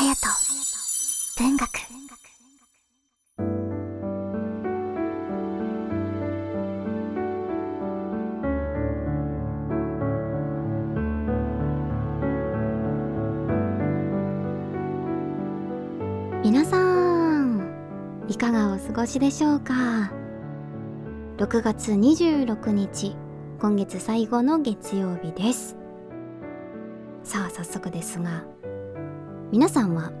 [0.00, 0.14] 隼
[1.36, 1.68] 人文学。
[16.42, 17.68] 皆さん
[18.26, 20.10] いかがお過ごしでしょうか
[21.36, 23.14] ？6月26日
[23.60, 25.76] 今月最後の月曜日です。
[27.22, 28.44] さあ早速ですが
[29.52, 30.12] 皆さんは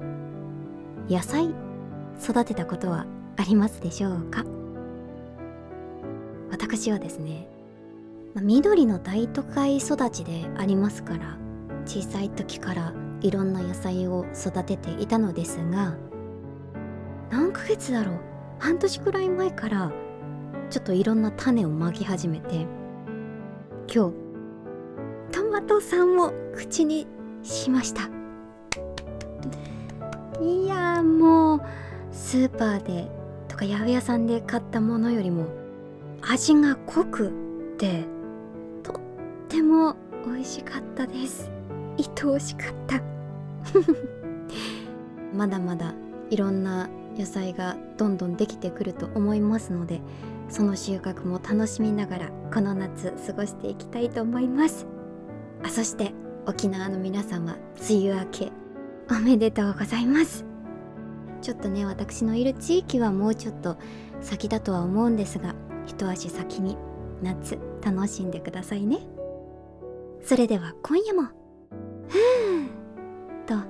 [1.08, 1.54] 野菜
[2.20, 4.44] 育てたことはありますでしょうか？
[6.50, 7.46] 私はですね
[8.34, 11.38] ま緑の大都会育ちでありますから
[11.84, 15.94] 小さい時からいろんな野菜を育てていたのですが
[17.30, 18.16] 何ヶ月だろう？
[18.58, 19.92] 半年くらい前から
[20.70, 22.66] ちょっといろんな種をまき始めて
[23.92, 24.14] 今日
[25.30, 27.06] トマトさんを口に
[27.44, 28.10] しました。
[30.40, 31.62] いやもう
[32.12, 33.10] スーパーで
[33.48, 35.46] とか八百屋さんで買ったものよりも
[36.22, 37.32] 味が濃く
[37.78, 38.04] て
[38.82, 38.96] とっ
[39.48, 41.50] ても美味しかったです。
[41.98, 43.02] 愛おしかった。
[45.34, 45.94] まだまだ
[46.30, 50.00] いろんな野菜がどんどんできてくると思いますので
[50.48, 54.86] その収穫も楽しみながらこの夏過ごしていきたいと思います。
[55.62, 56.12] あそして
[56.46, 57.56] 沖縄の皆様
[57.88, 58.59] 梅雨明け。
[59.10, 60.44] おめでとうございます。
[61.42, 63.76] ちょっとね私のいる地域はもうちょっと
[64.20, 65.54] 先だとは思うんですが
[65.86, 66.76] 一足先に
[67.22, 68.98] 夏楽しんでくださいね。
[70.22, 73.66] それでは今夜もふーと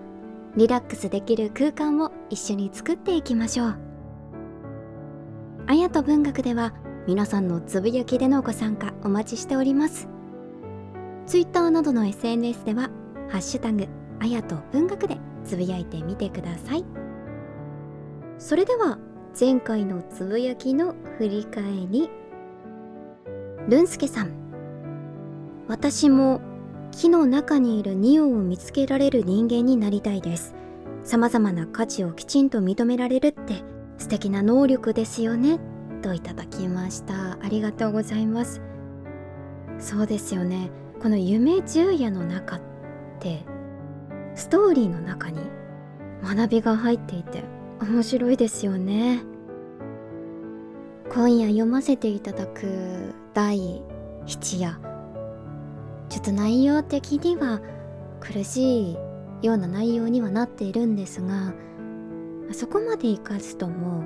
[0.57, 3.79] リラックスできる空間を一緒に作っていきましょう。
[5.67, 6.75] あやと文学では
[7.07, 10.09] 皆さんのつぶやきでのご参加お待ちしております。
[11.27, 12.91] Twitter などの SNS では
[13.31, 13.87] 「ハッシュタグ
[14.19, 16.85] あやと文学」でつぶやいてみてください。
[18.39, 18.99] それでは
[19.39, 22.11] 前回のつぶやきの振り返り。
[23.69, 24.33] ルンスケさん。
[25.69, 26.41] 私も
[26.91, 30.55] 木の中にいるニオンを見つけられる人間になりたいです。
[31.05, 33.63] 様々な価値をきちんと認められるって
[33.99, 35.61] 素敵な能力ですよね。
[36.03, 37.39] といただきました。
[37.41, 38.61] ありがとうございます。
[39.79, 40.71] そうですよね。
[41.01, 42.61] この夢十夜の中っ
[43.21, 43.45] て
[44.35, 45.41] ストーリーの中に
[46.23, 47.45] 学びが入っていて
[47.81, 49.23] 面白いですよね。
[51.13, 53.83] 今夜読ませていただく第
[54.27, 54.91] 7夜。
[56.09, 57.61] ちょっと内容的には
[58.21, 58.97] 苦しい
[59.43, 61.55] ような内容にはなっているんですが
[62.53, 64.03] そこまでいかずとも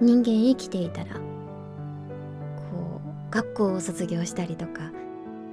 [0.00, 1.20] 人間生きていたらこ
[3.30, 4.90] う学校を卒業したりとか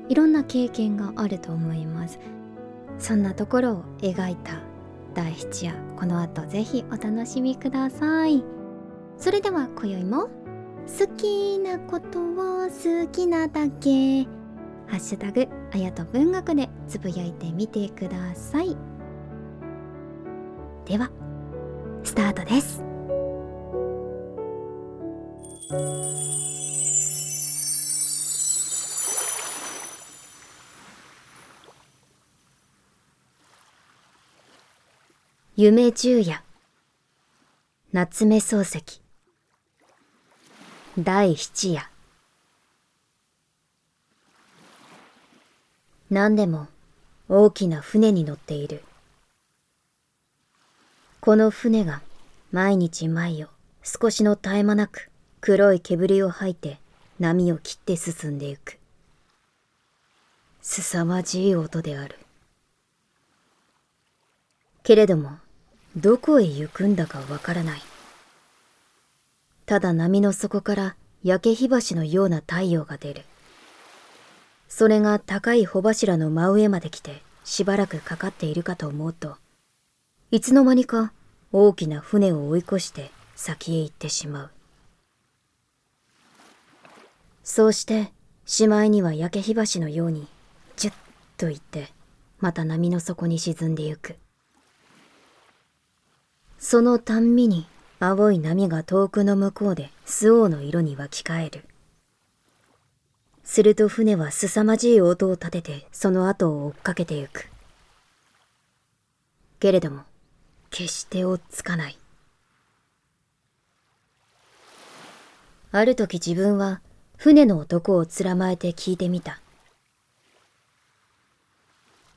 [0.08, 2.20] いろんな経験があると思います。
[3.00, 4.62] そんなところを描いた
[5.16, 8.44] 第7夜この後ぜひお楽しみください。
[9.18, 10.30] それでは今宵も
[10.88, 14.24] 好きなことを好きなだけ。
[14.88, 18.78] ハッシュタグあやと文学でつぶやいてみてください。
[20.86, 21.10] では
[22.04, 22.84] スタートです。
[35.62, 36.42] 夢十夜。
[37.92, 39.02] 夏目漱石。
[40.98, 41.90] 第七夜。
[46.10, 46.68] 何でも
[47.28, 48.86] 大きな船に乗っている。
[51.20, 52.02] この船が
[52.54, 53.50] 毎日前を
[53.84, 55.10] 少しの絶え間なく
[55.42, 56.80] 黒い煙を吐いて
[57.20, 58.80] 波を切って進んでゆく。
[60.62, 62.18] 凄まじい音である。
[64.84, 65.38] けれども
[66.00, 67.82] どこへ行くんだかわからない。
[69.66, 73.26] ただ波の底から焼け火箸のような太陽が出る。
[74.70, 79.36] それが高い帆柱の真上まで来てしばらくかかっているかと思うと、
[80.32, 81.12] いつの間にか
[81.52, 84.50] 大きな船を追い越して先へ行ってしまう。
[87.44, 88.14] そうして、
[88.46, 90.28] しまいには焼け火箸のように、
[90.78, 90.94] ジュッ
[91.38, 91.90] と行って、
[92.40, 94.16] また波の底に沈んでゆく。
[96.62, 97.68] そのたんびに
[98.02, 101.64] 青い波が遠くの向こうで周防の色に湧き返る。
[103.44, 107.48] すると船は凄まじい音を立ててその後を追っかけてゆく。
[109.60, 110.04] けれども、
[110.70, 111.98] 決して追っつかない。
[115.72, 116.82] ある時自分は
[117.18, 119.40] 船の男をつらまえて聞いてみた。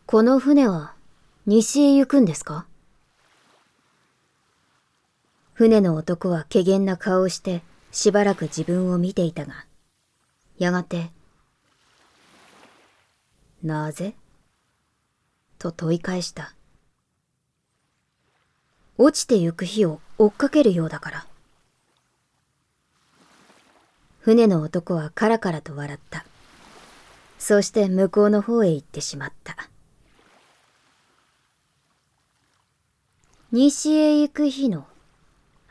[0.06, 0.94] この船は
[1.46, 2.66] 西へ行くんですか？
[5.54, 9.66] 船の男は怪げな顔をしてしばらく自分を見ていたが、
[10.58, 11.10] やがて、
[13.62, 14.14] なぜ？
[15.58, 16.54] と問い返した。
[18.98, 21.26] 落ちてゆく日を追っかけるようだから。
[24.20, 26.24] 船の男はカラカラと笑った。
[27.38, 29.56] そして向こうの方へ行ってしまった。
[33.50, 34.86] 西へ行く日の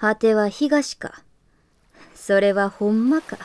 [0.01, 1.21] 果ては東か。
[2.15, 3.37] それはほんまか。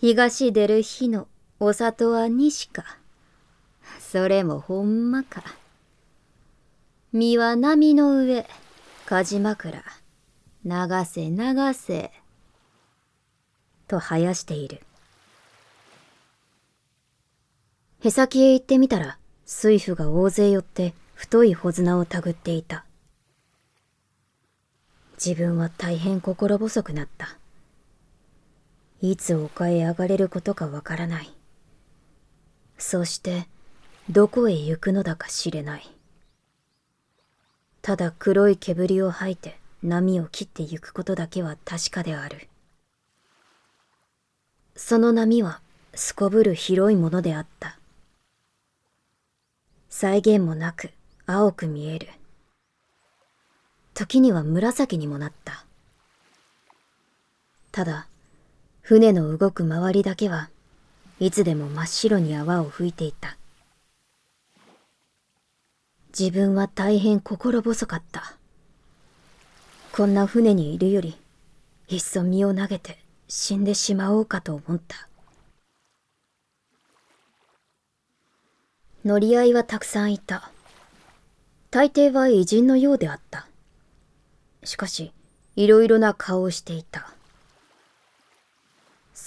[0.00, 1.28] 東出る日の
[1.60, 2.98] お里は西か。
[4.00, 5.44] それもほんまか。
[7.12, 8.44] 身は波の上、
[9.06, 9.84] 梶枕、
[10.64, 12.10] 流せ流せ。
[13.86, 14.80] と生やしている。
[18.00, 22.84] へさきへ行ってみたら、水夫が大勢寄って太い穂綱をたぐっていた。
[25.22, 27.38] 自分は大変心細くなった。
[29.00, 31.32] いつ丘へ上がれることかわからない。
[32.78, 33.46] そして、
[34.10, 35.90] どこへ行くのだか知れない。
[37.82, 42.48] ただ黒い煙を吐いて波を切って行くことだけは確かである。
[44.74, 45.60] その波は
[45.94, 47.78] すこぶる広いものであった。
[49.90, 50.90] 再現もなく
[51.26, 52.08] 青く見える。
[53.94, 55.64] 時には紫にもなった。
[57.70, 58.08] ただ、
[58.82, 60.50] 船の動く周りだけは
[61.20, 63.36] いつでも真っ白に泡を吹いていた。
[66.16, 68.36] 自分は大変心細かった。
[69.92, 71.16] こんな船にいるより、
[71.88, 72.98] いっそ身を投げて
[73.28, 75.08] 死んでしまおうかと思った。
[79.04, 80.50] 乗り合いはたくさんいた。
[81.70, 83.48] 大抵は偉人のようであった。
[84.64, 85.12] しかし、
[85.56, 87.12] いろいろな顔をしていた。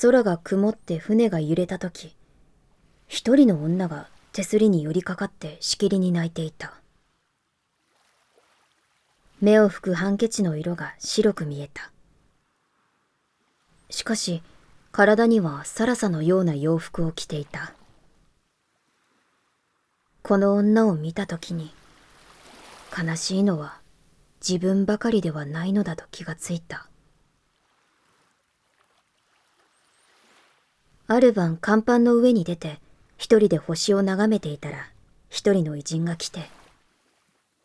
[0.01, 2.15] 空が曇って船が揺れた時、
[3.07, 6.73] 一人の女が手すりに寄りかかってしきりに泣いていた。
[9.39, 11.91] 目を拭くハンケチの色が白く見えた。
[13.89, 14.41] しかし、
[14.91, 17.73] 体にはサラサのような洋服を着ていた。
[20.23, 21.71] この女を見た時に、
[22.97, 23.79] 悲しいのは
[24.45, 26.87] 自分ばかりではないのだと気がついた。
[31.07, 32.79] ある晩甲板の上に出て
[33.17, 34.89] 一人で星を眺めていたら
[35.29, 36.49] 一人の偉人が来て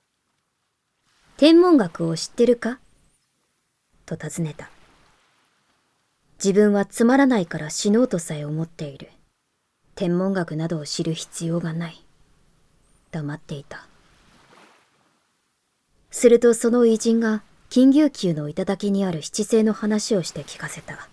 [1.37, 2.79] 「天文学を知ってるか?」
[4.07, 4.71] と尋ねた。
[6.43, 9.11] 自分はつまらないから死のうとさえ思っている。
[9.95, 12.05] 天文学などを知る必要がない。
[13.13, 13.87] 黙っていた。
[16.13, 21.09] するとその偉人が金牛宮の頂にある七星の話をして聞かせた。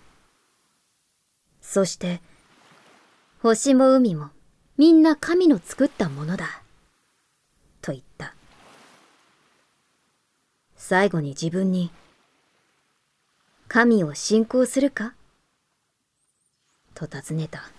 [1.62, 2.20] そして、
[3.42, 4.28] 星も海も
[4.76, 6.62] みんな神の作ったものだ。
[7.80, 8.34] と言った。
[10.76, 11.90] 最後に自分に、
[13.68, 15.14] 神を信仰するか？
[16.94, 17.70] と尋ねた。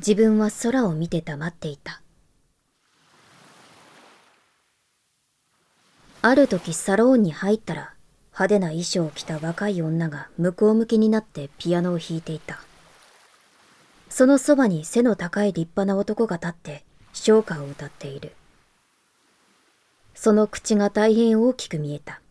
[0.00, 2.00] 自分は空を見て黙っていた。
[6.26, 7.92] ある時サローンに入ったら
[8.32, 12.60] 派手な衣装を着た若い女が向こう向きになってピアノを弾いていた。
[14.08, 18.32] そのそばに背の高い立派な男が立って唱歌を歌っている。
[20.14, 22.22] その口が大変大きく見えた。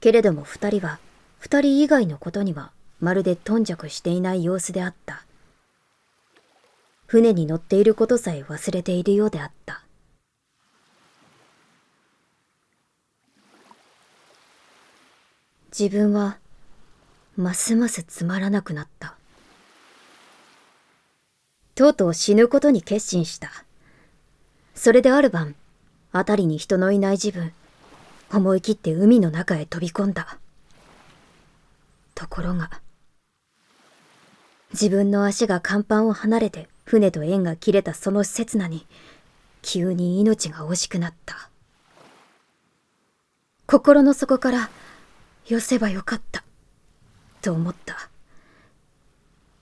[0.00, 0.98] けれども二人は
[1.38, 5.24] 二人以外のことにはまるで頓着していない様子であった。
[7.06, 9.83] 船に乗っていることさえ忘れているようであった。
[15.76, 16.38] 自分は
[17.36, 19.16] ますますつまらなくなった。
[21.74, 23.50] とうとう死ぬことに決心した。
[24.76, 25.56] それである晩、
[26.12, 27.52] あたりに人のいない自分、
[28.32, 30.38] 思い切って海の中へ飛び込んだ。
[32.14, 32.70] ところが、
[34.72, 38.86] 自分の足が甲板を離れて船と縁が切れたその刹那に、
[39.62, 41.50] 急に命が惜しくなった。
[43.66, 44.70] 心の底から、
[45.46, 46.42] 寄せばよかった、
[47.42, 48.08] と思った。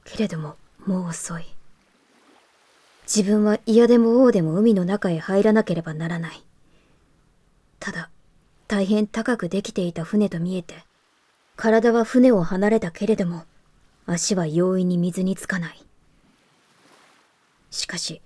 [0.05, 1.45] けれども、もう遅い。
[3.05, 6.43] 自分は嫌でも王でも海の中へ入らなければならない。
[7.81, 8.11] ただ、
[8.69, 10.85] 大変高くできていた船と見えて、
[11.57, 13.45] 体は船を離れたけれども、
[14.07, 15.85] 足は容易に水につかない。
[17.71, 18.23] しかし、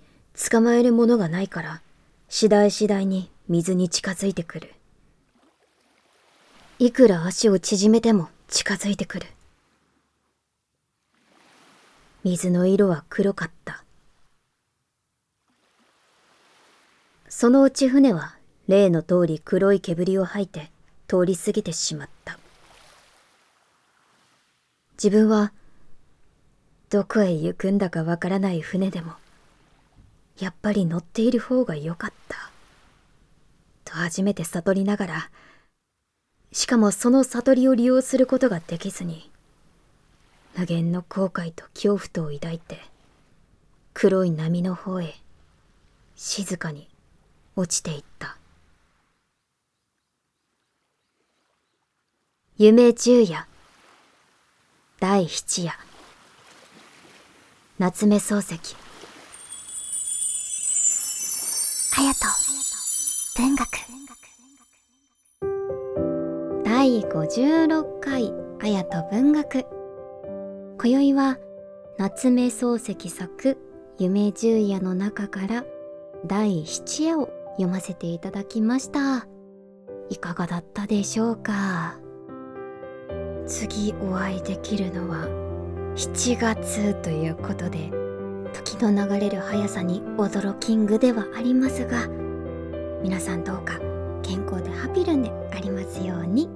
[0.51, 1.81] 捕まえるものがないから、
[2.29, 4.76] 次第次第に水に近づいてくる
[6.79, 9.27] いくら足を縮めても近づいてくる。
[12.23, 13.83] 水の色は黒かった。
[17.31, 18.37] そのうち船は
[18.69, 20.71] 例の通り黒い煙を吐いて
[21.09, 22.39] 通り過ぎてしまった。
[25.03, 25.55] 自分は
[26.91, 29.15] どこへ行くんだかわからない船でも
[30.39, 32.51] やっぱり乗っている方が良かった。
[33.87, 35.31] と初めて悟りながら
[36.53, 39.31] しかもその悟りを利用することができずに
[40.57, 42.81] 無限の後悔と恐怖とを抱いて
[43.93, 45.15] 黒い波の方へ
[46.15, 46.89] 静かに
[47.57, 48.37] 落ちていった。
[52.59, 53.47] 夢十夜
[54.99, 55.73] 第七夜。
[57.79, 58.77] 夏目漱石。
[61.95, 62.15] 隼
[63.35, 63.96] 人文学
[66.89, 69.67] 第56回綾と文学。
[70.79, 71.37] 今宵は
[71.99, 73.59] 夏目漱石作
[73.99, 75.65] 夢十夜の中から
[76.25, 79.27] 第七夜を読ませていただきました。
[80.11, 81.99] いかがだったでしょうか？
[83.49, 85.27] 次お会いできるのは
[85.97, 87.91] 7月ということで
[88.53, 92.07] 時の流れる速さに驚きんぐではありますが
[93.03, 93.81] 皆さんどうか
[94.23, 96.49] 健康でハピルンでありますように。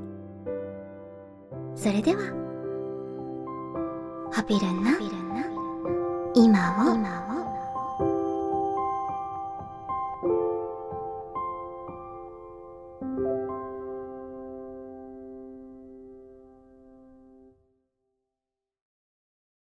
[1.82, 2.20] それでは。
[4.30, 4.98] ハピルンな
[6.34, 7.19] 今を。